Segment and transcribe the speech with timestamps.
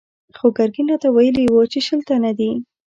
[0.37, 2.51] خو ګرګين راته ويلي و چې شل تنه دي.